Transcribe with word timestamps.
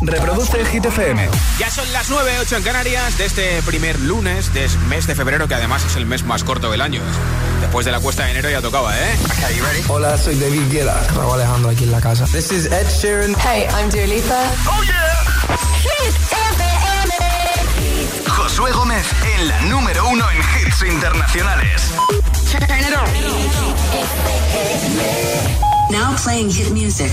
Reproduce 0.00 0.64
Hit 0.66 0.84
FM. 0.86 1.28
Ya 1.58 1.70
son 1.70 1.90
las 1.92 2.10
9, 2.10 2.32
8 2.40 2.56
en 2.56 2.62
Canarias 2.62 3.18
de 3.18 3.26
este 3.26 3.62
primer 3.62 3.98
lunes 4.00 4.52
de 4.52 4.68
mes 4.88 5.06
de 5.06 5.14
febrero, 5.14 5.48
que 5.48 5.54
además 5.54 5.84
es 5.84 5.96
el 5.96 6.06
mes 6.06 6.24
más 6.24 6.44
corto 6.44 6.70
del 6.70 6.80
año. 6.80 7.00
Después 7.60 7.86
de 7.86 7.92
la 7.92 8.00
cuesta 8.00 8.24
de 8.24 8.32
enero 8.32 8.50
ya 8.50 8.60
tocaba, 8.60 8.96
¿eh? 8.98 9.16
Okay, 9.24 9.56
you 9.56 9.64
ready? 9.64 9.82
Hola, 9.88 10.18
soy 10.18 10.36
David 10.38 10.70
Guetta. 10.70 11.00
Raúl 11.14 11.34
Alejandro 11.34 11.70
aquí 11.70 11.84
en 11.84 11.92
la 11.92 12.00
casa. 12.00 12.26
This 12.26 12.52
is 12.52 12.66
Ed 12.66 12.86
Sheeran. 12.88 13.34
Hey, 13.40 13.66
I'm 13.70 13.90
Dua 13.90 14.06
Lipa. 14.06 14.40
¡Oh, 14.66 14.82
yeah! 14.82 15.24
Hit 15.82 16.14
FM. 16.32 17.14
Josué 18.28 18.72
Gómez 18.72 19.06
en 19.36 19.48
la 19.48 19.60
número 19.62 20.08
uno 20.08 20.24
en 20.30 20.38
hits 20.38 20.82
internacionales. 20.82 21.90
Now 25.90 26.14
playing 26.16 26.50
hit 26.50 26.70
music. 26.70 27.12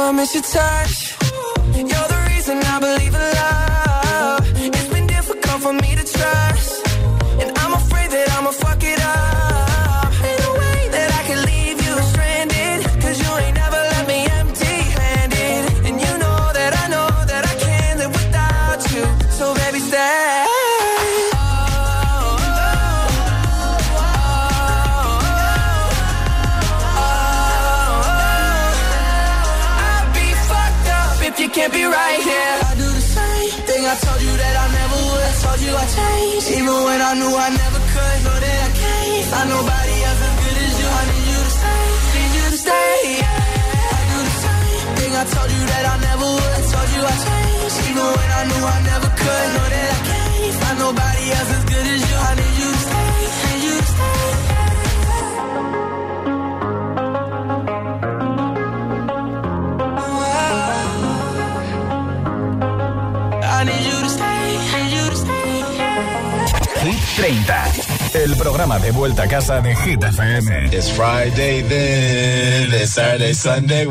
I 0.00 0.12
miss 0.12 0.34
your 0.34 0.42
touch. 0.42 1.13
Programa 68.36 68.78
de 68.78 68.90
vuelta 68.90 69.24
a 69.24 69.28
casa 69.28 69.60
de 69.60 69.74
Hit 69.76 70.02
FM. 70.02 70.66
It's 70.72 70.90
Friday 70.90 71.62
then, 71.62 72.72
it's 72.72 72.92
Saturday, 72.92 73.32
Sunday. 73.34 73.86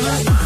I 0.00 0.37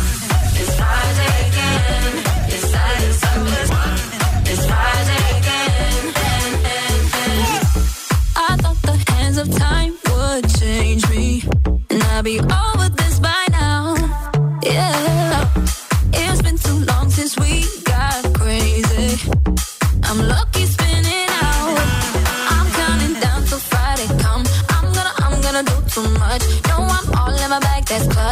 That's 27.93 28.07
club 28.09 28.32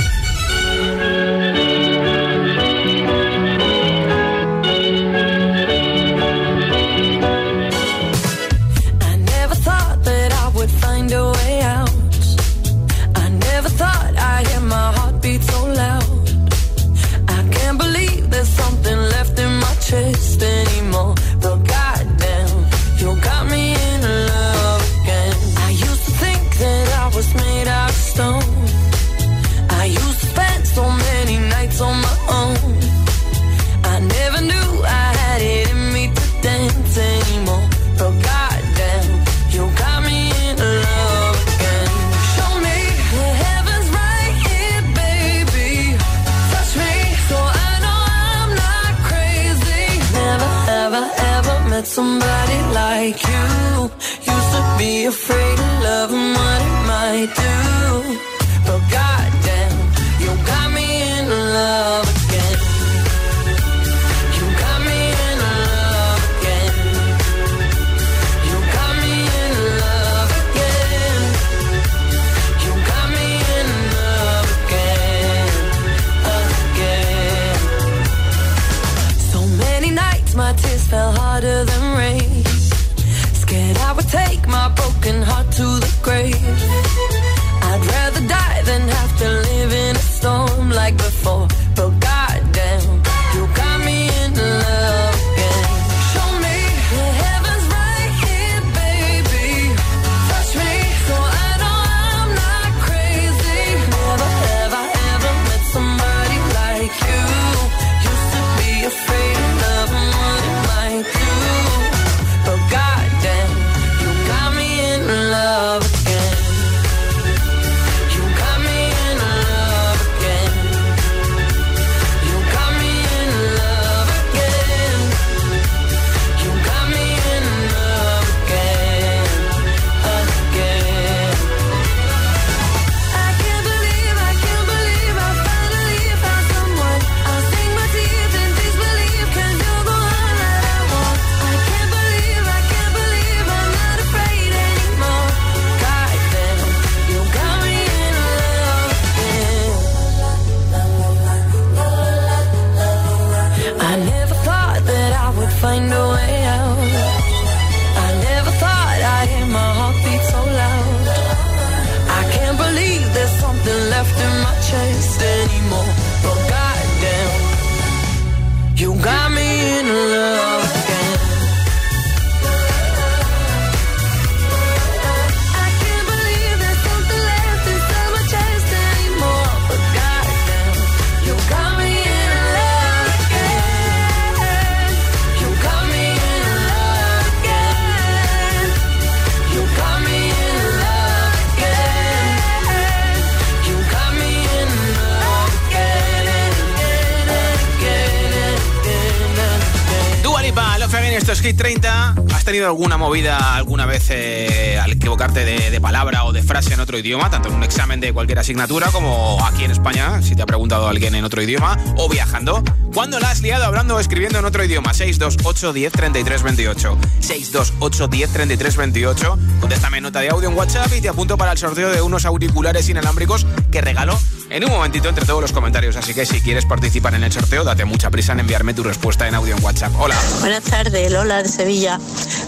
Tenido 202.61 202.69
alguna 202.69 202.97
movida 202.97 203.55
alguna 203.55 203.87
vez 203.87 204.11
eh, 204.11 204.77
al 204.79 204.91
equivocarte 204.91 205.43
de, 205.45 205.81
palabra 205.81 206.25
o 206.25 206.31
de 206.31 206.43
frase 206.43 206.75
en 206.75 206.79
otro 206.79 206.95
idioma? 206.95 207.31
Tanto 207.31 207.49
en 207.49 207.55
un 207.55 207.63
examen 207.63 207.99
de 207.99 208.13
cualquier 208.13 208.37
asignatura 208.37 208.91
como 208.91 209.43
aquí 209.43 209.63
en 209.63 209.71
España, 209.71 210.21
si 210.21 210.35
te 210.35 210.43
ha 210.43 210.45
preguntado 210.45 210.87
alguien 210.87 211.15
en 211.15 211.25
otro 211.25 211.41
idioma, 211.41 211.79
o 211.97 212.07
viajando. 212.07 212.63
¿Cuándo 212.93 213.19
la 213.19 213.31
has 213.31 213.41
liado 213.41 213.65
hablando 213.65 213.95
o 213.95 213.99
escribiendo 213.99 214.37
en 214.37 214.45
otro 214.45 214.63
idioma? 214.63 214.93
628 214.93 215.73
10 215.73 215.91
33 215.91 216.43
28. 216.43 216.97
628 217.19 218.07
10 218.07 218.29
33 218.31 218.77
28. 218.77 219.39
Contéstame 219.59 220.01
nota 220.01 220.19
de 220.19 220.29
audio 220.29 220.49
en 220.49 220.55
WhatsApp 220.55 220.91
y 220.95 221.01
te 221.01 221.09
apunto 221.09 221.37
para 221.37 221.53
el 221.53 221.57
sorteo 221.57 221.89
de 221.89 222.03
unos 222.03 222.25
auriculares 222.25 222.87
inalámbricos 222.89 223.47
que 223.71 223.81
regalo 223.81 224.19
en 224.51 224.65
un 224.65 224.71
momentito 224.71 225.07
entre 225.09 225.25
todos 225.25 225.41
los 225.41 225.51
comentarios. 225.53 225.95
Así 225.95 226.13
que 226.13 226.25
si 226.25 226.41
quieres 226.41 226.65
participar 226.65 227.15
en 227.15 227.23
el 227.23 227.31
sorteo, 227.31 227.63
date 227.63 227.85
mucha 227.85 228.09
prisa 228.09 228.33
en 228.33 228.41
enviarme 228.41 228.73
tu 228.73 228.83
respuesta 228.83 229.27
en 229.27 229.35
audio 229.35 229.55
en 229.55 229.63
WhatsApp. 229.63 229.93
Hola. 229.97 230.15
Buenas 230.41 230.63
tardes, 230.63 231.11
Lola 231.11 231.41
de 231.43 231.49
Sevilla. 231.49 231.99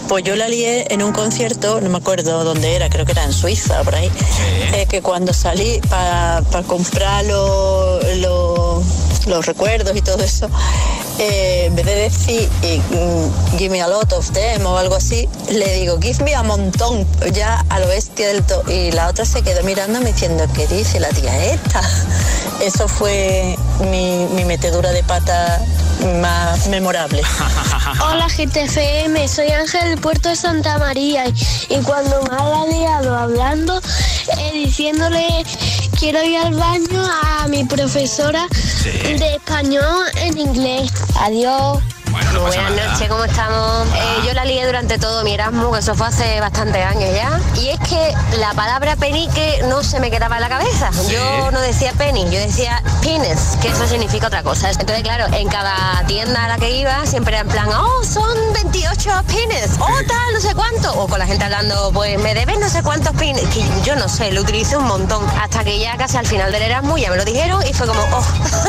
Pues 0.08 0.22
yo 0.22 0.36
la 0.36 0.48
lié 0.48 0.86
en 0.92 1.02
un 1.02 1.12
concierto, 1.12 1.80
no 1.80 1.88
me 1.88 1.96
acuerdo 1.98 2.44
dónde 2.44 2.76
era, 2.76 2.90
creo 2.90 3.06
que 3.06 3.12
era 3.12 3.24
en 3.24 3.32
Suiza, 3.32 3.82
por 3.82 3.94
ahí, 3.94 4.10
eh, 4.74 4.86
que 4.88 5.00
cuando 5.00 5.32
salí 5.32 5.80
para 5.88 6.42
comprar 6.66 7.24
lo- 7.24 7.98
lo- 8.16 8.82
los 9.26 9.46
recuerdos 9.46 9.96
y 9.96 10.02
todo 10.02 10.22
eso, 10.22 10.50
eh, 11.18 11.66
en 11.66 11.76
vez 11.76 11.86
de 11.86 11.94
decir 11.94 12.48
eh, 12.62 12.80
mm, 12.90 13.56
give 13.58 13.70
me 13.70 13.80
a 13.80 13.88
lot 13.88 14.12
of 14.12 14.30
them 14.32 14.66
o 14.66 14.76
algo 14.78 14.96
así, 14.96 15.28
le 15.50 15.72
digo 15.74 15.98
give 16.00 16.24
me 16.24 16.34
a 16.34 16.42
montón, 16.42 17.06
ya 17.32 17.64
a 17.68 17.78
lo 17.80 17.86
bestia 17.86 18.28
del 18.28 18.42
todo. 18.44 18.64
Y 18.70 18.90
la 18.92 19.08
otra 19.08 19.24
se 19.24 19.42
quedó 19.42 19.62
mirándome 19.62 20.12
diciendo, 20.12 20.44
¿qué 20.54 20.66
dice 20.66 21.00
la 21.00 21.08
tía 21.10 21.52
esta? 21.52 21.82
Eso 22.60 22.88
fue 22.88 23.56
mi, 23.90 24.26
mi 24.34 24.44
metedura 24.44 24.92
de 24.92 25.02
pata 25.02 25.60
más 26.20 26.68
memorable. 26.68 27.22
Hola 28.00 28.26
GTFM, 28.28 29.28
soy 29.28 29.48
Ángel 29.50 29.90
del 29.90 30.00
Puerto 30.00 30.28
de 30.28 30.36
Santa 30.36 30.78
María 30.78 31.26
y, 31.26 31.76
cuando 31.84 32.22
me 32.22 32.36
ha 32.36 32.66
liado 32.66 33.16
hablando, 33.16 33.80
eh, 34.38 34.52
diciéndole 34.52 35.26
quiero 35.98 36.22
ir 36.22 36.38
al 36.38 36.54
baño 36.54 37.04
a 37.22 37.48
mi 37.48 37.64
profesora 37.64 38.46
de 38.84 39.34
español 39.34 40.06
en 40.16 40.38
inglés. 40.38 40.90
Adiós. 41.20 41.82
Bueno, 42.14 42.30
no 42.30 42.40
Buenas 42.42 42.70
noches, 42.70 43.08
¿cómo 43.08 43.24
estamos? 43.24 43.88
Eh, 43.88 44.22
yo 44.24 44.34
la 44.34 44.44
lié 44.44 44.64
durante 44.64 45.00
todo 45.00 45.24
mi 45.24 45.34
Erasmus, 45.34 45.72
que 45.72 45.78
eso 45.80 45.96
fue 45.96 46.06
hace 46.06 46.38
bastantes 46.38 46.86
años 46.86 47.10
ya. 47.12 47.40
Y 47.60 47.70
es 47.70 47.80
que 47.80 48.14
la 48.38 48.54
palabra 48.54 48.94
penique 48.94 49.64
no 49.68 49.82
se 49.82 49.98
me 49.98 50.12
quedaba 50.12 50.36
en 50.36 50.42
la 50.42 50.48
cabeza. 50.48 50.90
Yo 51.10 51.50
no 51.50 51.60
decía 51.60 51.92
penny, 51.94 52.22
yo 52.30 52.38
decía 52.38 52.84
penis, 53.02 53.58
que 53.60 53.66
eso 53.66 53.88
significa 53.88 54.28
otra 54.28 54.44
cosa. 54.44 54.70
Entonces, 54.70 55.02
claro, 55.02 55.26
en 55.34 55.48
cada 55.48 56.04
tienda 56.06 56.44
a 56.44 56.48
la 56.48 56.56
que 56.58 56.70
iba 56.70 57.04
siempre 57.04 57.34
era 57.34 57.40
en 57.40 57.48
plan, 57.48 57.68
oh, 57.72 58.04
son 58.04 58.38
28 58.62 59.10
penis, 59.26 59.70
oh, 59.80 59.88
tal, 60.06 60.34
no 60.34 60.40
sé 60.40 60.54
cuánto. 60.54 60.92
O 60.92 61.08
con 61.08 61.18
la 61.18 61.26
gente 61.26 61.42
hablando, 61.42 61.90
pues 61.92 62.16
me 62.20 62.32
debes 62.34 62.60
no 62.60 62.68
sé 62.68 62.84
cuántos 62.84 63.12
penis. 63.16 63.42
Que 63.52 63.64
yo 63.84 63.96
no 63.96 64.08
sé, 64.08 64.30
lo 64.30 64.42
utilicé 64.42 64.76
un 64.76 64.86
montón. 64.86 65.26
Hasta 65.42 65.64
que 65.64 65.80
ya 65.80 65.96
casi 65.96 66.16
al 66.16 66.26
final 66.26 66.52
del 66.52 66.62
Erasmus 66.62 67.00
ya 67.00 67.10
me 67.10 67.16
lo 67.16 67.24
dijeron 67.24 67.60
y 67.68 67.72
fue 67.72 67.88
como, 67.88 68.02
oh, 68.02 68.24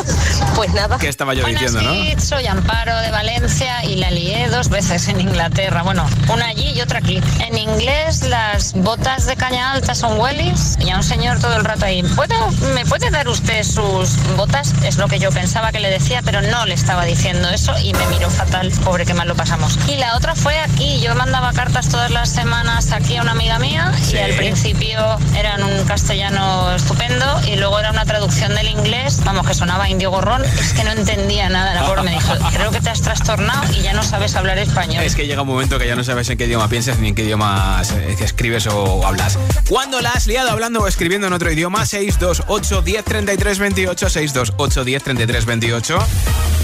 pues 0.56 0.72
nada. 0.74 0.98
¿Qué 0.98 1.08
estaba 1.08 1.32
yo 1.32 1.46
diciendo, 1.46 1.80
no? 1.80 1.94
Soy 2.20 2.48
Amparo 2.48 2.96
de 2.98 3.12
Valencia 3.12 3.35
y 3.84 3.96
la 3.96 4.10
lié 4.10 4.48
dos 4.48 4.70
veces 4.70 5.08
en 5.08 5.20
Inglaterra. 5.20 5.82
Bueno, 5.82 6.06
una 6.32 6.46
allí 6.46 6.70
y 6.70 6.80
otra 6.80 7.00
aquí. 7.00 7.20
En 7.40 7.58
inglés 7.58 8.22
las 8.22 8.72
botas 8.72 9.26
de 9.26 9.36
caña 9.36 9.72
alta 9.72 9.94
son 9.94 10.18
wellies 10.18 10.76
y 10.80 10.88
a 10.88 10.96
un 10.96 11.02
señor 11.02 11.38
todo 11.38 11.54
el 11.56 11.64
rato 11.64 11.84
ahí. 11.84 12.02
¿Puedo, 12.02 12.34
¿Me 12.74 12.86
puede 12.86 13.10
dar 13.10 13.28
usted 13.28 13.62
sus 13.62 14.16
botas? 14.36 14.72
Es 14.84 14.96
lo 14.96 15.06
que 15.08 15.18
yo 15.18 15.30
pensaba 15.32 15.70
que 15.70 15.80
le 15.80 15.90
decía, 15.90 16.22
pero 16.24 16.40
no 16.40 16.64
le 16.64 16.74
estaba 16.74 17.04
diciendo 17.04 17.50
eso 17.50 17.74
y 17.78 17.92
me 17.92 18.06
miró 18.06 18.30
fatal. 18.30 18.72
Pobre 18.82 19.04
que 19.04 19.12
mal 19.12 19.28
lo 19.28 19.34
pasamos. 19.34 19.78
Y 19.86 19.96
la 19.96 20.16
otra 20.16 20.34
fue 20.34 20.58
aquí. 20.58 21.00
Yo 21.00 21.14
mandaba 21.14 21.52
cartas 21.52 21.90
todas 21.90 22.10
las 22.10 22.30
semanas 22.30 22.92
aquí 22.92 23.16
a 23.16 23.22
una 23.22 23.32
amiga 23.32 23.58
mía 23.58 23.92
y 24.12 24.16
al 24.16 24.32
principio 24.32 24.98
era 25.36 25.56
en 25.56 25.62
un 25.62 25.84
castellano 25.84 26.74
estupendo 26.74 27.26
y 27.46 27.56
luego 27.56 27.78
era 27.78 27.90
una 27.90 28.06
traducción 28.06 28.54
del 28.54 28.68
inglés, 28.68 29.20
vamos, 29.24 29.46
que 29.46 29.52
sonaba 29.52 29.90
indio 29.90 30.10
gorrón. 30.10 30.42
Es 30.44 30.72
que 30.72 30.84
no 30.84 30.92
entendía 30.92 31.50
nada. 31.50 31.74
La 31.74 31.84
pobre 31.84 32.02
me 32.02 32.12
dijo, 32.12 32.32
creo 32.52 32.70
que 32.70 32.80
te 32.80 32.90
has 32.90 33.02
trastornado 33.26 33.72
y 33.72 33.82
ya 33.82 33.92
no 33.92 34.04
sabes 34.04 34.36
hablar 34.36 34.56
español. 34.58 35.02
Es 35.02 35.16
que 35.16 35.26
llega 35.26 35.42
un 35.42 35.48
momento 35.48 35.78
que 35.80 35.86
ya 35.86 35.96
no 35.96 36.04
sabes 36.04 36.28
en 36.30 36.38
qué 36.38 36.46
idioma 36.46 36.68
piensas 36.68 37.00
ni 37.00 37.08
en 37.08 37.14
qué 37.16 37.24
idioma 37.24 37.82
eh, 37.82 38.16
escribes 38.20 38.68
o 38.68 39.04
hablas. 39.04 39.36
¿Cuándo 39.68 40.00
la 40.00 40.10
has 40.10 40.28
liado 40.28 40.50
hablando 40.50 40.80
o 40.80 40.86
escribiendo 40.86 41.26
en 41.26 41.32
otro 41.32 41.50
idioma? 41.50 41.84
628 41.86 42.82
10 42.82 43.04
33 43.04 43.58
28 43.58 44.10
628 44.10 44.84
10 44.84 45.02
33 45.02 45.44
28 45.44 45.98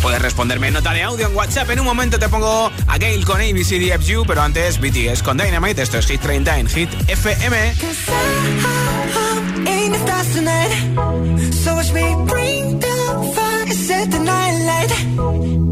Puedes 0.03 0.23
responderme 0.23 0.69
en 0.69 0.75
nota 0.75 0.93
de 0.93 1.03
audio 1.03 1.27
en 1.27 1.35
WhatsApp. 1.35 1.69
En 1.71 1.81
un 1.81 1.87
momento 1.87 2.21
te 2.21 2.29
pongo 2.29 2.71
a 2.87 2.99
Gail 2.99 3.25
con 3.25 3.41
ABCDFU, 3.41 4.25
pero 4.25 4.43
antes 4.43 4.81
BTS 4.81 5.23
con 5.25 5.39
Dynamite. 5.39 5.83
Esto 5.83 5.99
es 5.99 6.07
Hit 6.07 6.21
30 6.21 6.59
en 6.59 6.69
Hit 6.69 6.91
FM. 7.09 7.75
stars 10.05 10.35
tonight. 10.35 11.53
So 11.53 11.75
watch 11.75 11.93
me 11.93 12.15
bring 12.27 12.79
the 12.81 13.33
fire, 13.35 13.67
set 13.73 14.11
the 14.11 14.19
night 14.19 14.59
light. 14.67 15.72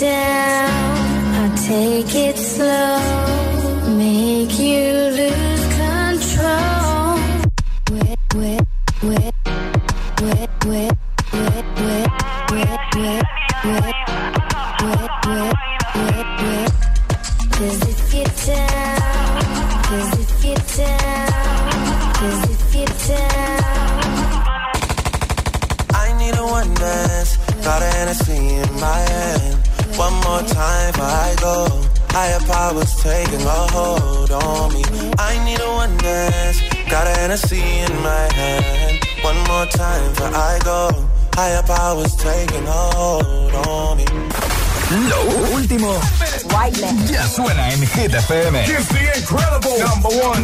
Down, 0.00 1.34
I'll 1.34 1.56
take 1.58 2.14
it 2.14 2.38
slow, 2.38 2.98
make 3.96 4.58
you 4.58 5.10
lose 5.18 5.39
Higher 32.12 32.40
powers 32.40 32.94
taking 33.02 33.40
a 33.42 33.60
hold 33.74 34.30
on 34.32 34.72
me. 34.74 34.82
I 35.18 35.32
need 35.44 35.60
a 35.60 35.70
one 35.70 35.96
dance. 35.98 36.60
Got 36.90 37.06
a 37.06 37.10
Hennessy 37.20 37.60
in 37.60 37.92
my 38.02 38.26
hand. 38.34 38.98
One 39.22 39.38
more 39.50 39.66
time 39.66 40.10
before 40.10 40.34
I 40.34 40.58
go. 40.64 40.90
Higher 41.34 41.62
powers 41.62 42.14
taking 42.16 42.66
a 42.66 42.82
hold 42.98 43.54
on 43.54 43.96
me. 43.98 44.06
Lo 44.90 45.20
último 45.54 45.94
ya 47.10 47.22
suena 47.28 47.72
en 47.72 47.80
Hit 47.80 48.12
FM. 48.12 48.54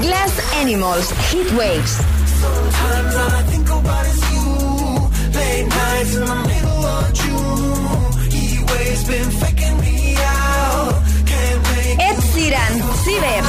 Glass 0.02 0.32
Animals, 0.54 1.10
Heat 1.32 1.50
Waves. 1.52 1.98
Sometimes 2.40 3.14
all 3.16 3.30
I 3.30 3.42
think 3.50 3.68
about 3.68 4.06
is 4.06 4.20
you. 4.30 5.10
Late 5.34 5.66
nights 5.66 6.14
in 6.14 6.24
the 6.24 6.34
middle 6.46 6.84
of 6.86 7.12
June. 7.12 8.30
He 8.30 8.62
waves 8.62 9.04
been 9.04 9.30
faking 9.30 9.85
Bieber. 13.16 13.42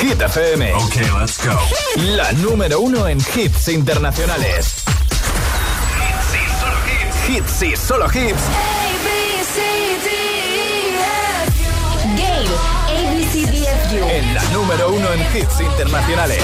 Hit 0.00 0.20
FM. 0.20 0.74
Ok, 0.74 0.96
let's 1.20 1.38
go. 1.46 1.56
La 2.16 2.32
número 2.32 2.80
uno 2.80 3.06
en 3.06 3.18
hits 3.18 3.68
internacionales. 3.68 4.82
Hits 6.08 6.34
y 6.34 6.58
solo 6.58 6.76
hits. 6.88 7.28
Hits 7.28 7.62
y 7.62 7.76
solo 7.76 8.06
hits 8.06 8.71
En 14.08 14.34
la 14.34 14.42
número 14.52 14.92
uno 14.92 15.12
en 15.12 15.20
hits 15.36 15.60
internacionales. 15.60 16.42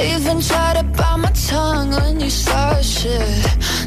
Even 0.00 0.40
tried 0.40 0.76
to 0.78 0.82
bite 0.82 1.16
my 1.18 1.30
tongue 1.32 1.90
when 1.90 2.20
you 2.20 2.30
started 2.30 2.84
shit. 2.84 3.20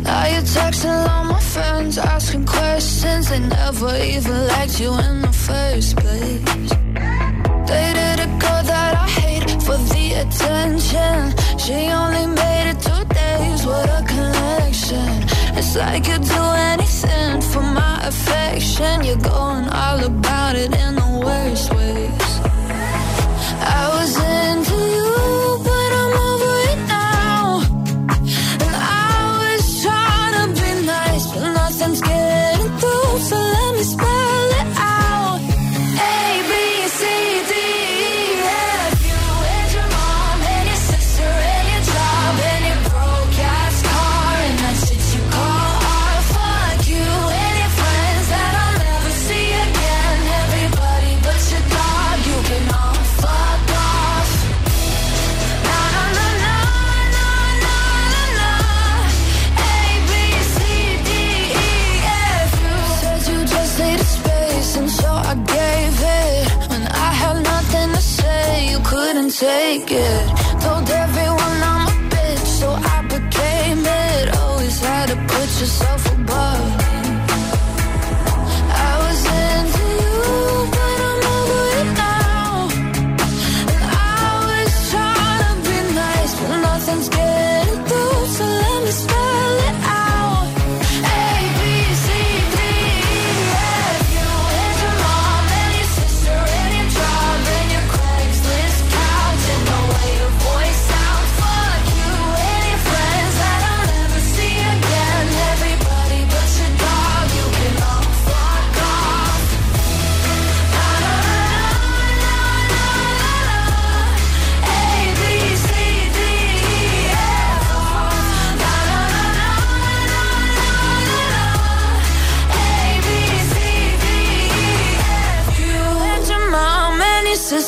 Now 0.04 0.28
you're 0.28 0.44
texting 0.44 1.10
all 1.10 1.24
my 1.26 1.40
friends, 1.40 1.98
asking 1.98 2.46
questions. 2.46 3.30
They 3.30 3.40
never 3.40 3.96
even 3.98 4.48
liked 4.48 4.80
you 4.80 4.94
in 4.94 5.22
the 5.22 5.34
first 5.34 5.98
place. 5.98 6.70
Dated 7.66 8.20
a 8.20 8.30
girl 8.38 8.64
that 8.64 8.94
I 8.96 9.10
hate 9.10 9.50
for 9.64 9.78
the 9.78 10.14
attention. 10.22 11.34
She 11.58 11.88
only 11.90 12.13
Like 15.76 16.08
you'd 16.08 16.22
do 16.22 16.44
anything 16.72 17.42
for 17.42 17.62
my 17.62 18.00
affection. 18.04 19.04
You're 19.04 19.18
going 19.18 19.68
all 19.70 20.04
about 20.04 20.56
it 20.56 20.72
in 20.72 20.96
the 20.96 21.22
worst 21.26 21.74
ways. 21.74 22.40
I 23.60 23.90
was 23.96 24.16
into 24.18 24.53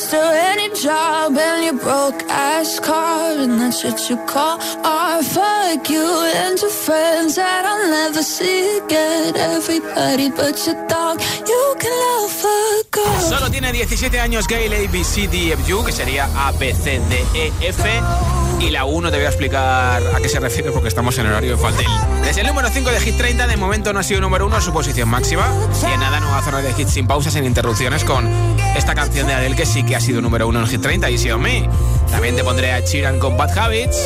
sister, 0.05 0.21
any 0.51 0.69
job, 0.73 1.37
and 1.37 1.63
your 1.65 1.73
broke 1.73 2.21
ass 2.29 2.79
car, 2.79 3.31
and 3.37 3.59
that's 3.59 3.83
what 3.83 4.09
you 4.09 4.17
call 4.25 4.59
art. 4.83 5.25
Fuck 5.25 5.89
you 5.89 6.05
and 6.35 6.59
your 6.61 6.69
friends 6.69 7.35
that 7.35 7.65
I'll 7.65 7.89
never 7.89 8.21
see 8.21 8.77
again. 8.77 9.35
Everybody 9.35 10.29
but 10.29 10.55
your 10.65 10.87
dog, 10.87 11.19
you 11.47 11.75
can 11.79 11.93
love 12.05 12.45
a 12.45 12.83
girl. 12.91 13.19
Solo 13.19 13.49
tiene 13.49 13.71
17 13.71 14.19
años 14.19 14.47
Gail 14.47 14.73
A, 14.73 14.87
B, 14.87 15.03
C, 15.03 15.27
D, 15.27 15.51
F, 15.51 15.61
U, 15.67 15.83
que 15.83 15.91
sería 15.91 16.25
A, 16.35 16.51
B, 16.51 16.73
C, 16.73 16.99
D, 17.09 17.15
E, 17.33 17.51
F. 17.61 18.44
Y 18.59 18.69
la 18.69 18.85
1 18.85 19.11
te 19.11 19.17
voy 19.17 19.25
a 19.25 19.29
explicar 19.29 20.01
a 20.15 20.19
qué 20.21 20.29
se 20.29 20.39
refiere 20.39 20.71
porque 20.71 20.87
estamos 20.87 21.17
en 21.17 21.27
horario 21.27 21.53
infantil. 21.53 21.87
Desde 22.23 22.41
el 22.41 22.47
número 22.47 22.69
5 22.69 22.89
de 22.89 22.99
Hit 22.99 23.17
30, 23.17 23.47
de 23.47 23.57
momento 23.57 23.93
no 23.93 23.99
ha 23.99 24.03
sido 24.03 24.21
número 24.21 24.45
1 24.47 24.61
su 24.61 24.73
posición 24.73 25.09
máxima. 25.09 25.47
Y 25.81 25.93
en 25.93 25.99
nada, 25.99 26.19
nueva 26.19 26.41
zona 26.41 26.61
de 26.61 26.71
hits 26.71 26.91
sin 26.91 27.05
pausas, 27.05 27.33
sin 27.33 27.45
interrupciones, 27.45 28.03
con 28.03 28.27
esta 28.75 28.95
canción 28.95 29.27
de 29.27 29.33
Adele 29.33 29.55
que 29.55 29.65
sí 29.65 29.83
que 29.83 29.95
ha 29.95 29.99
sido 29.99 30.21
número 30.21 30.47
1 30.47 30.59
en 30.59 30.67
Hit 30.67 30.81
30 30.81 31.09
y 31.09 31.31
On 31.31 31.41
Me. 31.41 31.69
También 32.09 32.35
te 32.35 32.43
pondré 32.43 32.73
a 32.73 32.83
Chiran 32.83 33.19
con 33.19 33.37
Bad 33.37 33.57
Habits. 33.57 33.97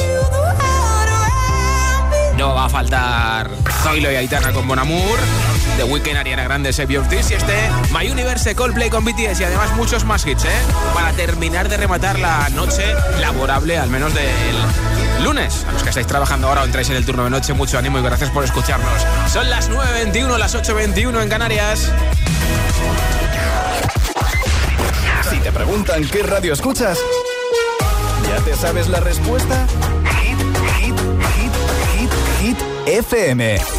No 2.37 2.55
va 2.55 2.65
a 2.65 2.69
faltar 2.69 3.49
Zoilo 3.83 4.11
y 4.11 4.15
Aitana 4.15 4.51
con 4.51 4.67
Bon 4.67 4.79
Amour. 4.79 5.19
The 5.79 5.85
Weeknd, 5.85 6.17
Ariana 6.17 6.43
Grande, 6.43 6.73
Save 6.73 6.99
Tears 7.07 7.31
y 7.31 7.35
este 7.35 7.53
My 7.97 8.11
Universe, 8.11 8.53
Coldplay 8.53 8.89
con 8.89 9.05
BTS 9.05 9.39
y 9.39 9.43
además 9.45 9.73
muchos 9.77 10.03
más 10.03 10.27
hits, 10.27 10.43
¿eh? 10.43 10.49
Para 10.93 11.13
terminar 11.13 11.69
de 11.69 11.77
rematar 11.77 12.19
la 12.19 12.49
noche 12.49 12.83
laborable, 13.21 13.77
al 13.77 13.89
menos 13.89 14.13
del 14.13 15.23
lunes. 15.23 15.65
A 15.69 15.71
los 15.71 15.81
que 15.81 15.87
estáis 15.87 16.05
trabajando 16.05 16.49
ahora 16.49 16.63
o 16.63 16.65
entráis 16.65 16.89
en 16.89 16.97
el 16.97 17.05
turno 17.05 17.23
de 17.23 17.29
noche, 17.29 17.53
mucho 17.53 17.77
ánimo 17.77 17.97
y 17.97 18.01
gracias 18.01 18.29
por 18.29 18.43
escucharnos. 18.43 18.91
Son 19.31 19.49
las 19.49 19.71
9.21, 19.71 20.37
las 20.37 20.53
8.21 20.53 21.23
en 21.23 21.29
Canarias. 21.29 21.89
Si 25.29 25.37
te 25.37 25.51
preguntan 25.53 26.05
qué 26.09 26.23
radio 26.23 26.51
escuchas, 26.51 26.99
¿ya 28.27 28.43
te 28.43 28.53
sabes 28.57 28.89
la 28.89 28.99
respuesta? 28.99 29.65
Hit, 30.23 30.39
hit, 30.77 30.99
hit, 31.37 32.11
hit, 32.41 32.57
hit, 32.57 32.57
FM. 32.85 33.78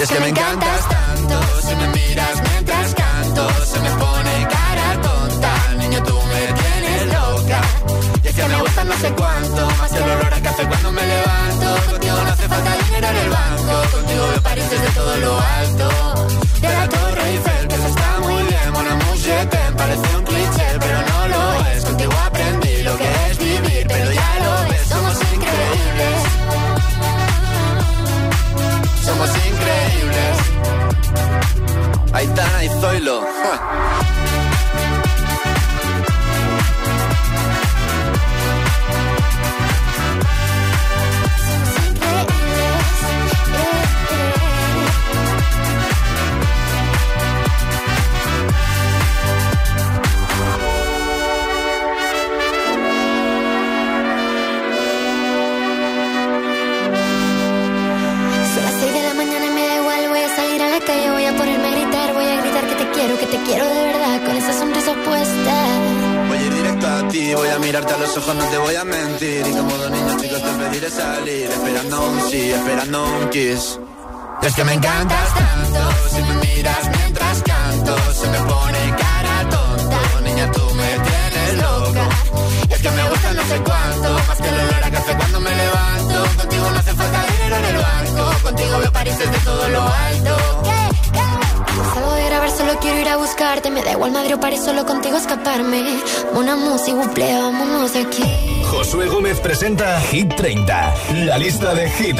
Es 0.00 0.10
que 0.10 0.18
me 0.18 0.28
encantas 0.28 0.88
tanto, 0.88 1.60
si 1.60 1.76
me 1.76 1.88
miras 1.88 2.40
mientras 2.40 2.94
canto, 2.94 3.46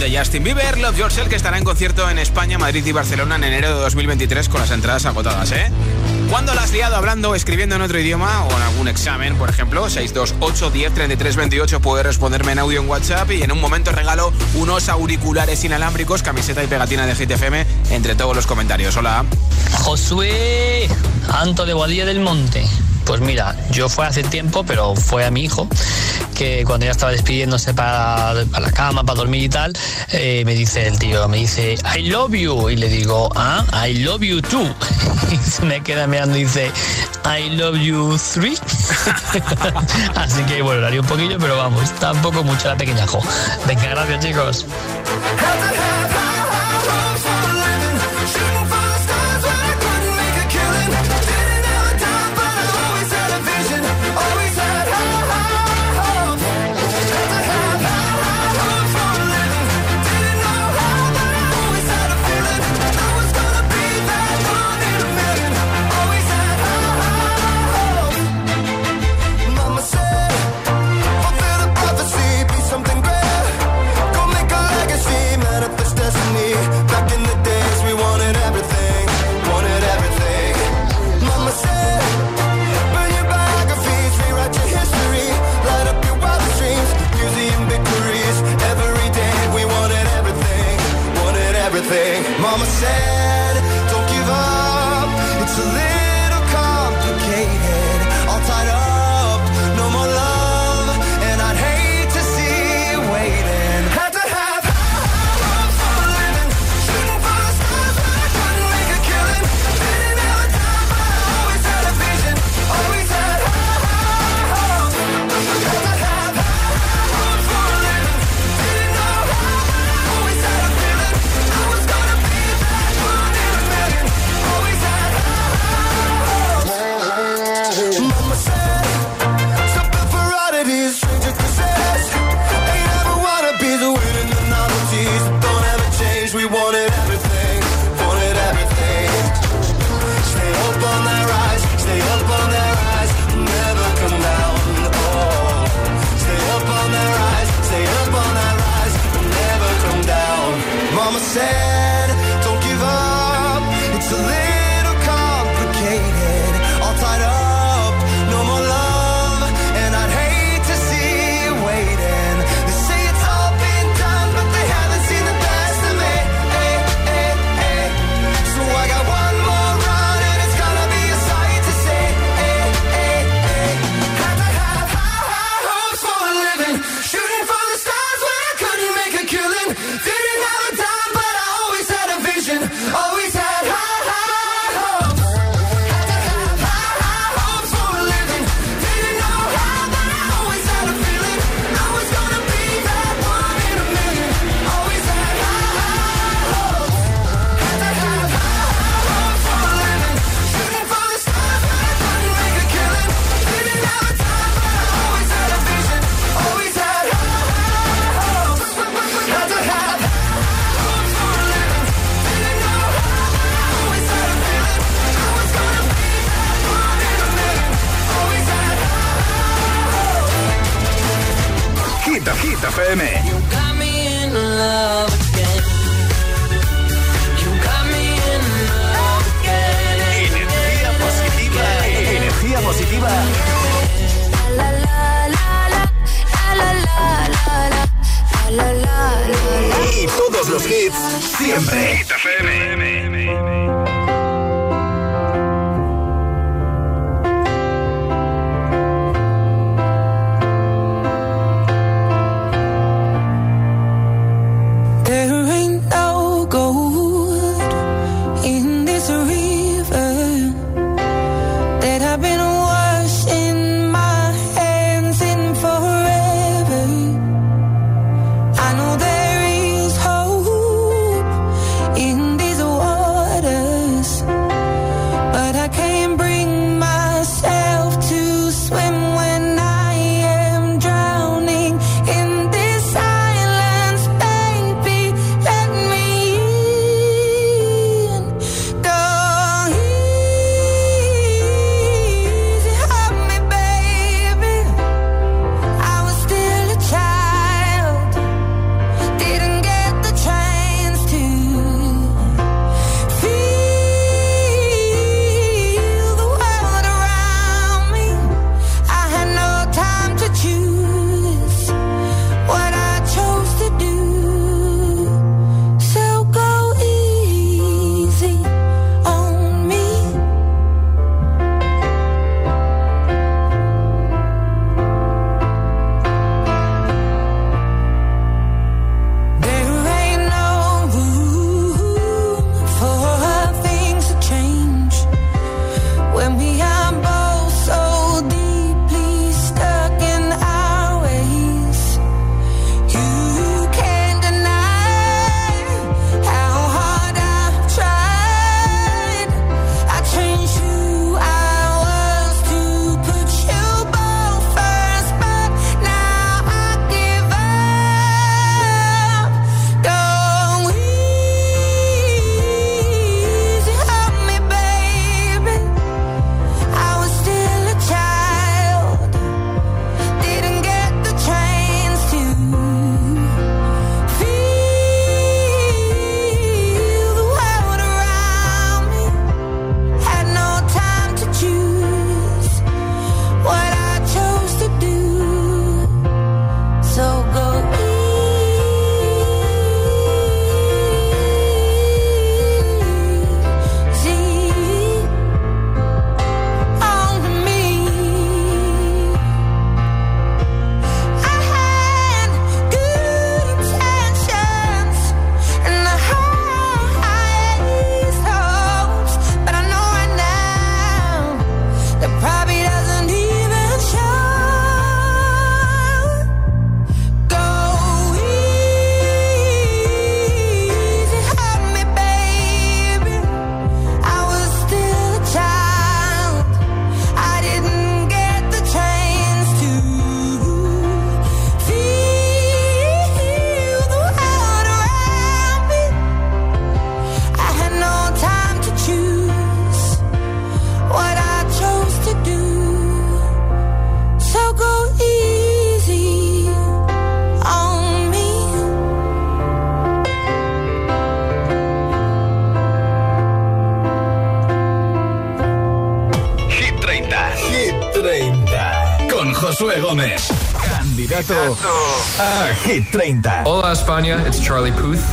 de 0.00 0.18
Justin 0.18 0.42
Bieber, 0.42 0.78
Love 0.78 0.96
Yourself, 0.96 1.28
que 1.28 1.36
estará 1.36 1.58
en 1.58 1.64
concierto 1.64 2.08
en 2.08 2.18
España, 2.18 2.56
Madrid 2.56 2.84
y 2.86 2.92
Barcelona 2.92 3.36
en 3.36 3.44
enero 3.44 3.68
de 3.68 3.82
2023 3.82 4.48
con 4.48 4.60
las 4.60 4.70
entradas 4.70 5.04
agotadas, 5.04 5.52
¿eh? 5.52 5.70
¿Cuándo 6.30 6.54
la 6.54 6.62
has 6.62 6.72
liado 6.72 6.96
hablando 6.96 7.30
o 7.30 7.34
escribiendo 7.34 7.74
en 7.76 7.82
otro 7.82 8.00
idioma 8.00 8.44
o 8.44 8.56
en 8.56 8.62
algún 8.62 8.88
examen, 8.88 9.36
por 9.36 9.50
ejemplo? 9.50 9.90
628 9.90 10.70
10 10.70 10.94
33 10.94 11.36
28 11.36 11.80
puedes 11.80 12.06
responderme 12.06 12.52
en 12.52 12.60
audio 12.60 12.80
en 12.80 12.88
WhatsApp 12.88 13.30
y 13.30 13.42
en 13.42 13.52
un 13.52 13.60
momento 13.60 13.92
regalo 13.92 14.32
unos 14.54 14.88
auriculares 14.88 15.62
inalámbricos, 15.64 16.22
camiseta 16.22 16.64
y 16.64 16.66
pegatina 16.66 17.04
de 17.04 17.14
GTFM 17.14 17.66
entre 17.90 18.14
todos 18.14 18.34
los 18.34 18.46
comentarios. 18.46 18.96
Hola. 18.96 19.26
Josué 19.82 20.88
Anto 21.28 21.66
de 21.66 21.74
Boadilla 21.74 22.06
del 22.06 22.20
Monte. 22.20 22.64
Pues 23.10 23.20
mira, 23.22 23.56
yo 23.72 23.88
fue 23.88 24.06
hace 24.06 24.22
tiempo, 24.22 24.62
pero 24.62 24.94
fue 24.94 25.24
a 25.24 25.32
mi 25.32 25.42
hijo, 25.42 25.66
que 26.36 26.62
cuando 26.64 26.86
ya 26.86 26.92
estaba 26.92 27.10
despidiéndose 27.10 27.74
para, 27.74 28.34
la 28.34 28.70
cama, 28.70 29.02
para 29.02 29.16
dormir 29.16 29.42
y 29.42 29.48
tal, 29.48 29.72
eh, 30.12 30.44
me 30.46 30.54
dice 30.54 30.86
el 30.86 30.96
tío, 30.96 31.26
me 31.26 31.38
dice, 31.38 31.74
I 31.92 32.02
love 32.02 32.32
you. 32.34 32.70
Y 32.70 32.76
le 32.76 32.88
digo, 32.88 33.28
ah, 33.34 33.64
I 33.84 33.94
love 34.04 34.22
you 34.22 34.40
too. 34.40 34.62
Y 35.60 35.66
me 35.66 35.82
queda 35.82 36.06
mirando 36.06 36.38
y 36.38 36.44
dice, 36.44 36.70
I 37.24 37.50
love 37.56 37.78
you 37.78 38.16
three. 38.32 38.56
Así 40.14 40.44
que 40.44 40.62
bueno, 40.62 40.82
lo 40.82 40.86
haría 40.86 41.00
un 41.00 41.06
poquillo, 41.08 41.36
pero 41.40 41.56
vamos, 41.56 41.90
tampoco 41.98 42.44
mucho 42.44 42.68
la 42.68 42.76
pequeña 42.76 43.08
jo. 43.08 43.20
Venga, 43.66 43.88
gracias 43.88 44.24
chicos. 44.24 44.66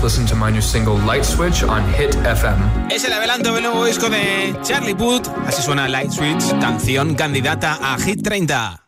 Listen 0.04 0.26
to 0.28 0.36
my 0.36 0.52
new 0.52 0.62
single 0.62 0.98
Light 1.06 1.26
Switch 1.26 1.64
on 1.64 1.84
Hit 1.94 2.16
FM. 2.24 2.88
Es 2.90 3.04
el 3.04 3.14
adelanto 3.14 3.54
del 3.54 3.64
nuevo 3.64 3.86
disco 3.86 4.10
de 4.10 4.56
Charlie 4.62 4.96
Puth. 4.96 5.28
Así 5.46 5.62
suena 5.62 5.88
Light 5.88 6.12
Switch, 6.12 6.58
canción 6.62 7.16
candidata 7.16 7.78
a 7.82 7.98
Hit 7.98 8.22
30. 8.24 8.88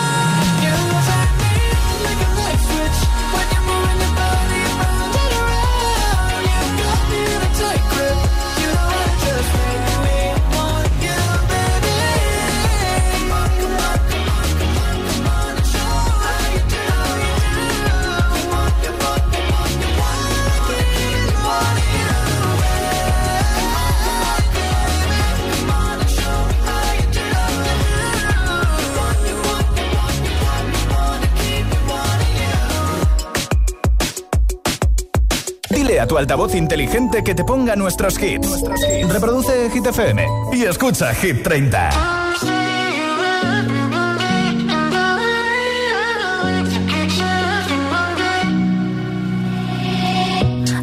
a 36.01 36.07
tu 36.07 36.17
altavoz 36.17 36.55
inteligente 36.55 37.23
que 37.23 37.35
te 37.35 37.43
ponga 37.43 37.75
nuestros 37.75 38.17
hits. 38.19 38.63
Reproduce 39.07 39.69
Hit 39.69 39.85
FM 39.85 40.25
y 40.51 40.63
escucha 40.63 41.13
Hit 41.13 41.43
30. 41.43 41.89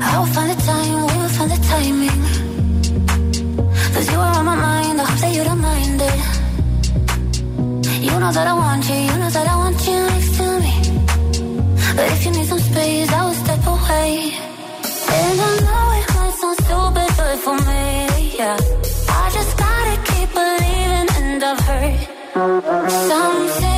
I'll 0.00 0.24
find 0.26 0.50
the 0.50 0.62
time, 0.62 1.06
we'll 1.06 1.28
find 1.30 1.50
the 1.50 1.58
timing. 1.66 2.22
Cause 3.94 4.08
you 4.12 4.20
are 4.20 4.38
on 4.38 4.44
my 4.44 4.54
mind, 4.54 5.00
I 5.00 5.04
hope 5.04 5.18
that 5.18 5.34
you 5.34 5.42
don't 5.42 5.60
mind 5.60 6.00
it. 6.00 6.14
You 8.04 8.20
know 8.20 8.30
that 8.30 8.46
I 8.46 8.52
want 8.52 8.88
you, 8.88 8.94
you 8.94 9.16
know 9.18 9.30
that 9.30 9.48
I 9.48 9.56
want 9.56 9.84
you 9.84 9.98
next 10.06 10.36
to 10.38 10.60
me. 10.60 10.74
But 11.96 12.06
if 12.12 12.24
you 12.24 12.30
need 12.30 12.46
some 12.46 12.60
space, 12.60 13.10
I 13.12 13.24
will 13.24 13.34
step 13.34 13.66
away. 13.66 14.47
stupid, 16.68 17.10
but 17.16 17.36
for 17.44 17.56
me, 17.68 18.36
yeah. 18.38 18.58
I 19.22 19.30
just 19.36 19.52
gotta 19.64 19.96
keep 20.08 20.28
believing, 20.38 21.08
and 21.20 21.42
I've 21.42 21.60
heard 21.60 21.98
something. 23.08 23.77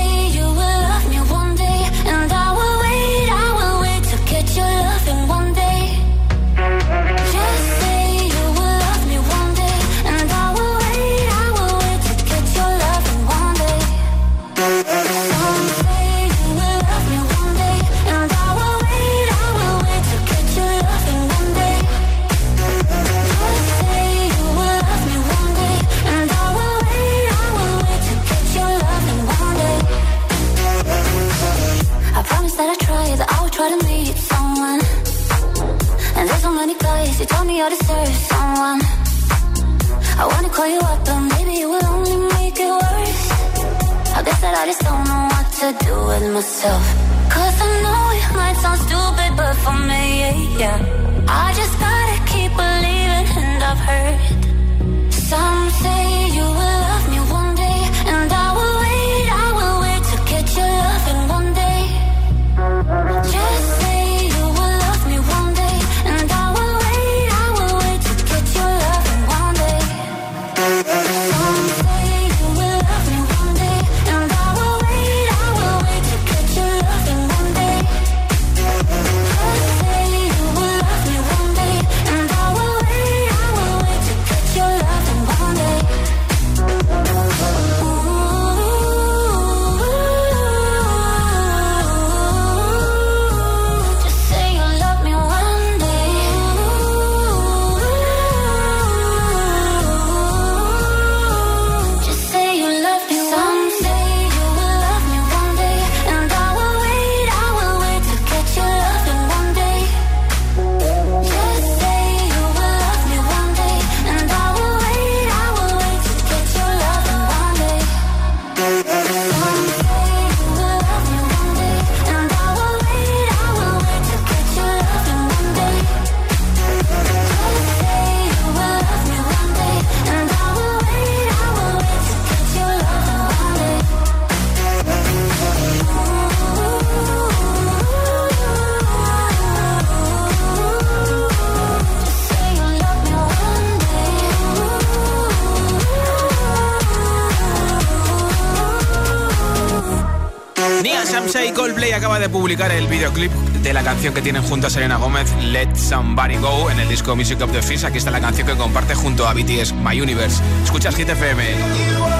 Acaba 152.10 152.26
de 152.26 152.28
publicar 152.28 152.72
el 152.72 152.88
videoclip 152.88 153.30
de 153.30 153.72
la 153.72 153.84
canción 153.84 154.12
que 154.12 154.20
tienen 154.20 154.42
junto 154.42 154.66
a 154.66 154.70
Selena 154.70 154.96
Gómez, 154.96 155.32
Let 155.44 155.76
Somebody 155.76 156.38
Go, 156.38 156.68
en 156.68 156.80
el 156.80 156.88
disco 156.88 157.14
Music 157.14 157.40
of 157.40 157.52
the 157.52 157.62
Fish. 157.62 157.84
Aquí 157.84 157.98
está 157.98 158.10
la 158.10 158.20
canción 158.20 158.48
que 158.48 158.56
comparte 158.56 158.96
junto 158.96 159.28
a 159.28 159.32
BTS, 159.32 159.74
My 159.74 160.00
Universe. 160.00 160.42
Escuchas 160.64 160.96
Hit 160.96 161.08
FM. 161.08 162.19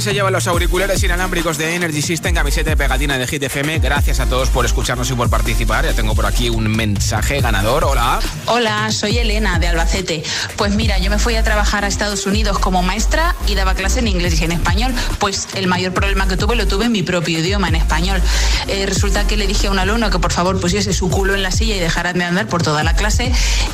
se 0.00 0.12
llevan 0.12 0.32
los 0.32 0.46
auriculares 0.46 1.02
inalámbricos 1.02 1.58
de 1.58 1.74
Energy 1.74 2.02
System, 2.02 2.34
camiseta 2.34 2.70
y 2.70 2.76
pegatina 2.76 3.18
de 3.18 3.26
Hit 3.26 3.42
FM. 3.42 3.78
Gracias 3.80 4.20
a 4.20 4.26
todos 4.26 4.50
por 4.50 4.64
escucharnos 4.64 5.10
y 5.10 5.14
por 5.14 5.28
participar. 5.28 5.84
Ya 5.84 5.92
tengo 5.92 6.14
por 6.14 6.26
aquí 6.26 6.50
un 6.50 6.68
mensaje 6.68 7.40
ganador. 7.40 7.84
Hola. 7.84 8.20
Hola, 8.50 8.90
soy 8.92 9.18
Elena 9.18 9.58
de 9.58 9.68
Albacete. 9.68 10.22
Pues 10.56 10.74
mira, 10.74 10.98
yo 10.98 11.10
me 11.10 11.18
fui 11.18 11.36
a 11.36 11.42
trabajar 11.42 11.84
a 11.84 11.86
Estados 11.88 12.24
Unidos 12.24 12.58
como 12.58 12.82
maestra 12.82 13.36
y 13.46 13.54
daba 13.54 13.74
clase 13.74 13.98
en 13.98 14.08
inglés 14.08 14.40
y 14.40 14.44
en 14.44 14.52
español. 14.52 14.94
Pues 15.18 15.48
el 15.54 15.66
mayor 15.66 15.92
problema 15.92 16.26
que 16.28 16.38
tuve 16.38 16.56
lo 16.56 16.66
tuve 16.66 16.86
en 16.86 16.92
mi 16.92 17.02
propio 17.02 17.40
idioma, 17.40 17.68
en 17.68 17.74
español. 17.74 18.22
Eh, 18.66 18.86
resulta 18.86 19.26
que 19.26 19.36
le 19.36 19.46
dije 19.46 19.66
a 19.66 19.70
un 19.70 19.78
alumno 19.78 20.08
que 20.08 20.18
por 20.18 20.32
favor 20.32 20.58
pusiese 20.58 20.94
su 20.94 21.10
culo 21.10 21.34
en 21.34 21.42
la 21.42 21.50
silla 21.50 21.76
y 21.76 21.78
dejara 21.78 22.14
de 22.14 22.24
andar 22.24 22.46
por 22.46 22.62
toda 22.62 22.82
la 22.84 22.94
clase. 22.94 23.30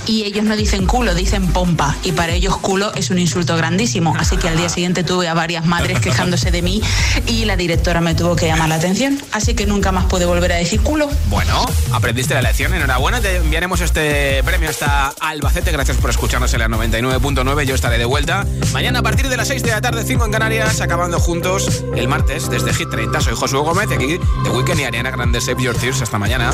Y 0.07 0.25
ellos 0.25 0.45
no 0.45 0.57
dicen 0.57 0.87
culo, 0.87 1.15
dicen 1.15 1.53
pompa. 1.53 1.95
Y 2.03 2.11
para 2.11 2.33
ellos 2.33 2.57
culo 2.57 2.93
es 2.95 3.11
un 3.11 3.21
insulto 3.21 3.57
grandísimo. 3.57 4.17
Así 4.19 4.37
que 4.39 4.49
al 4.49 4.57
día 4.57 4.69
siguiente 4.69 5.05
tuve 5.05 5.29
a 5.29 5.35
varias 5.35 5.65
madres 5.67 6.01
quejándose 6.01 6.51
de 6.51 6.63
mí 6.63 6.83
y 7.29 7.45
la 7.45 7.57
directora 7.57 8.01
me 8.01 8.17
tuvo 8.17 8.35
que 8.35 8.49
llamar 8.49 8.71
la 8.71 8.75
atención. 8.75 9.23
Así 9.31 9.55
que 9.55 9.67
nunca 9.67 9.93
más 9.93 10.07
pude 10.07 10.25
volver 10.25 10.51
a 10.51 10.57
decir 10.57 10.81
culo. 10.81 11.09
Bueno, 11.29 11.65
aprendiste 11.93 12.35
la 12.35 12.43
lección. 12.43 12.75
Enhorabuena, 12.75 13.21
te 13.21 13.37
enviaremos 13.37 13.81
este 13.81 14.43
premio 14.43 14.64
hasta 14.67 15.09
Albacete. 15.21 15.73
Gracias 15.73 15.97
por 15.99 16.11
escucharnos 16.11 16.53
en 16.55 16.61
la 16.61 16.69
99.9. 16.69 17.65
Yo 17.65 17.75
estaré 17.75 17.99
de 17.99 18.05
vuelta 18.05 18.47
mañana 18.73 19.01
a 19.01 19.03
partir 19.03 19.29
de 19.29 19.37
las 19.37 19.49
6 19.49 19.63
de 19.63 19.71
la 19.71 19.81
tarde, 19.81 20.05
5 20.05 20.25
en 20.25 20.33
Canarias, 20.33 20.81
acabando 20.81 21.19
juntos 21.19 21.85
el 21.95 22.09
martes 22.09 22.49
desde 22.51 22.73
Hit 22.73 22.91
30. 22.91 23.21
Soy 23.21 23.35
Josué 23.35 23.61
Gómez 23.61 23.89
y 23.91 23.95
aquí 23.95 24.19
de 24.45 24.51
Weekend 24.51 24.81
y 24.81 24.85
Ariana 24.85 25.11
Grande 25.11 25.41
Save 25.41 25.63
Your 25.63 25.77
Tears. 25.77 26.03
Hasta 26.03 26.19
mañana. 26.19 26.51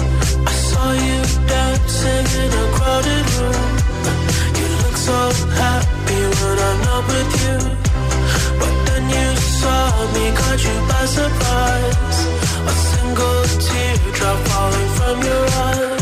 A 12.61 12.73
single 12.73 13.45
teardrop 13.59 14.39
falling 14.49 14.89
from 14.97 15.23
your 15.23 15.47
eye. 15.47 16.00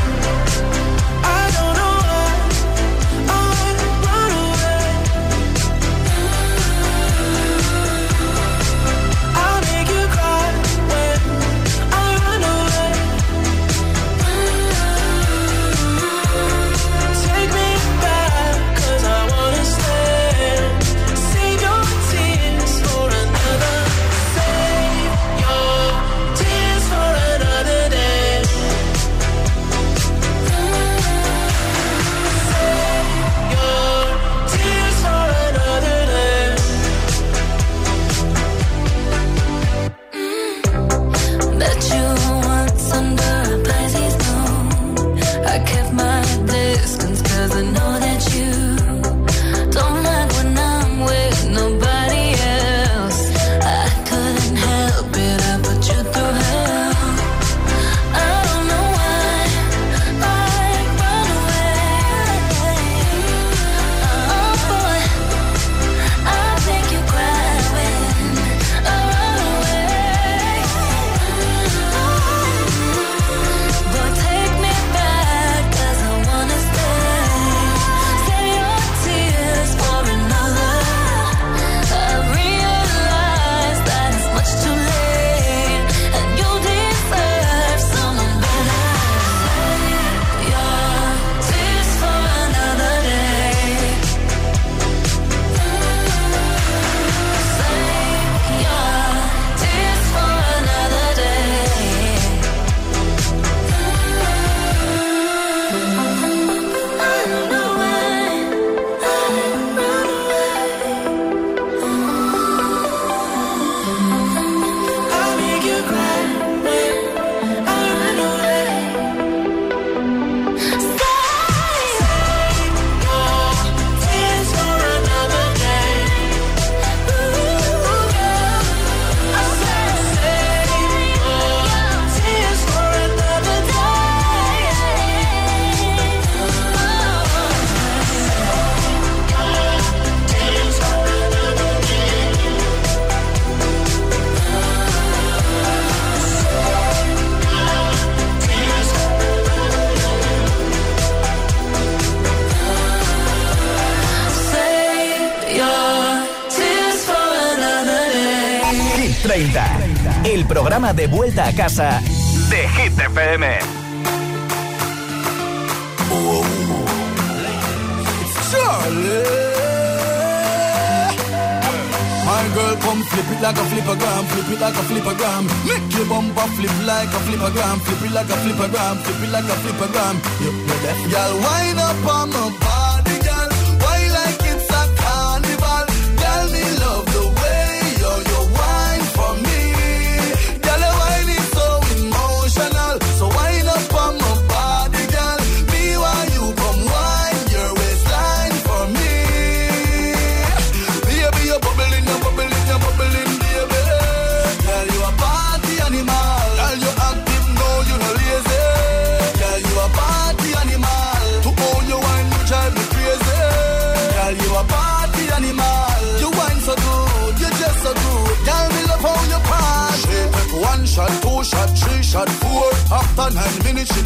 festa 161.39 161.49
a 161.49 161.53
casa 161.53 162.08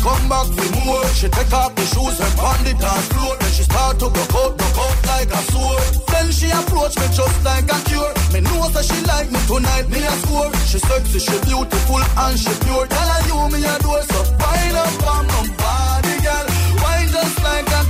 come 0.02 0.28
back 0.28 0.46
for 0.50 0.68
more. 0.84 1.06
She 1.14 1.28
take 1.30 1.52
off 1.54 1.74
the 1.74 1.86
shoes 1.86 2.18
and 2.18 2.34
pound 2.36 2.66
it 2.66 2.78
dance 2.78 3.06
floor. 3.14 3.36
Then 3.38 3.52
she 3.54 3.62
start 3.62 3.98
to 4.02 4.10
broke 4.10 4.34
out, 4.34 4.52
broke 4.58 4.78
out 4.82 4.98
like 5.06 5.30
a 5.30 5.42
sword. 5.54 5.86
Then 6.10 6.26
she 6.34 6.50
approach 6.50 6.94
me 6.98 7.06
just 7.14 7.38
like 7.46 7.70
a 7.70 7.78
cure. 7.86 8.12
Me 8.34 8.40
know 8.42 8.66
that 8.74 8.84
she 8.84 8.98
like 9.06 9.30
me 9.30 9.40
tonight, 9.46 9.86
me 9.88 10.02
a 10.02 10.14
score. 10.26 10.50
She 10.66 10.78
sexy, 10.82 11.20
she 11.22 11.36
beautiful 11.46 12.02
and 12.02 12.36
she 12.36 12.52
pure. 12.66 12.86
Tell 12.90 13.08
her 13.14 13.22
you 13.30 13.38
me 13.54 13.60
a 13.62 13.74
door, 13.78 14.02
so 14.02 14.20
wind 14.42 14.76
up 14.76 15.06
on 15.14 15.24
my 15.30 15.42
body, 15.62 16.14
girl. 16.26 16.46
Wine 16.82 17.08
just 17.14 17.38
like 17.46 17.70
a 17.70 17.82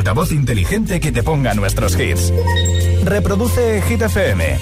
altavoz 0.00 0.32
inteligente 0.32 0.98
que 0.98 1.12
te 1.12 1.22
ponga 1.22 1.52
nuestros 1.52 1.94
hits. 1.94 2.32
Reproduce 3.04 3.82
Hit 3.82 4.00
FM 4.00 4.58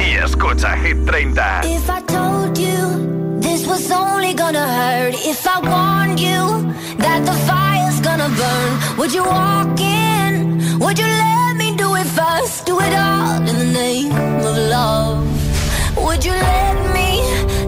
y 0.00 0.16
escucha 0.24 0.78
Hit 0.78 1.04
30. 1.04 1.60
If 1.64 1.90
I 1.90 2.00
told 2.06 2.56
you 2.56 3.38
this 3.38 3.66
was 3.66 3.90
only 3.90 4.32
gonna 4.34 4.66
hurt, 4.66 5.14
if 5.14 5.46
I 5.46 5.60
warned 5.60 6.18
you 6.18 6.72
that 6.98 7.22
the 7.26 7.34
fire's 7.46 8.00
gonna 8.00 8.30
burn, 8.30 8.96
would 8.98 9.12
you 9.12 9.24
walk 9.24 9.78
in? 9.78 10.78
Would 10.80 10.98
you 10.98 11.06
let 11.06 11.56
me 11.56 11.76
do 11.76 11.94
it 11.94 12.06
first? 12.06 12.64
Do 12.64 12.80
it 12.80 12.94
all 12.94 13.46
in 13.46 13.58
the 13.58 13.70
name 13.70 14.12
of 14.12 14.56
love. 14.70 15.22
Would 15.98 16.24
you 16.24 16.32
let 16.32 16.94
me 16.94 17.20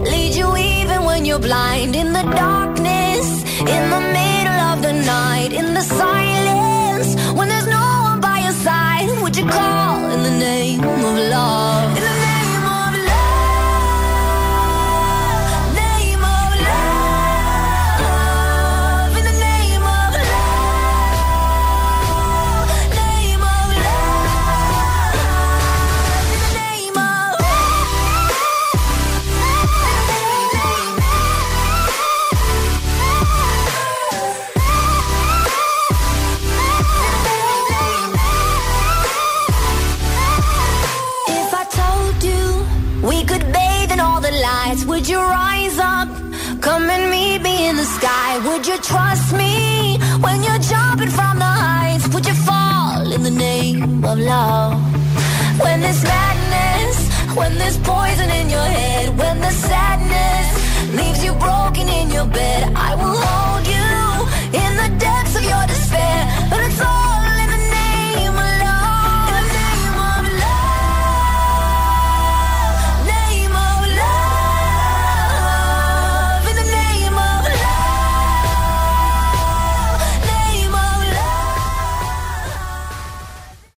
lead 0.09 0.33
you 0.33 0.57
even 0.57 1.05
when 1.05 1.25
you're 1.25 1.39
blind? 1.39 1.95
In 1.95 2.13
the 2.13 2.23
darkness, 2.23 3.43
in 3.59 3.89
the 3.91 4.01
middle 4.17 4.59
of 4.71 4.81
the 4.81 4.93
night, 4.93 5.53
in 5.53 5.75
the 5.75 5.81
silence, 5.81 6.30
when 7.33 7.47
there's 7.49 7.67
no 7.67 8.01
one 8.03 8.21
by 8.21 8.39
your 8.39 8.51
side, 8.51 9.09
would 9.21 9.35
you 9.35 9.45
call 9.45 10.11
in 10.11 10.23
the 10.23 10.31
name 10.31 10.81
of 10.81 11.17
love? 11.29 12.20
Trust 48.81 49.33
me 49.33 49.99
when 50.21 50.43
you're 50.43 50.59
jumping 50.59 51.09
from 51.09 51.37
the 51.39 51.45
heights? 51.45 52.07
Would 52.13 52.25
you 52.25 52.33
fall 52.33 53.11
in 53.11 53.23
the 53.23 53.31
name 53.31 54.03
of 54.03 54.17
love? 54.17 54.73
When 55.59 55.81
there's 55.81 56.03
madness, 56.03 56.97
when 57.35 57.57
there's 57.57 57.77
poison 57.79 58.29
in 58.29 58.49
your 58.49 58.69
head, 58.79 59.17
when 59.17 59.39
the 59.39 59.51
sadness 59.51 60.95
leaves 60.95 61.23
you 61.23 61.33
broken 61.33 61.87
in 61.87 62.09
your 62.09 62.25
bed, 62.25 62.73
I 62.75 62.95
will 62.95 63.15
hold 63.15 63.60